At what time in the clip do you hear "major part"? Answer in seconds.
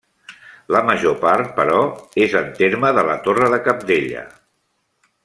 0.87-1.51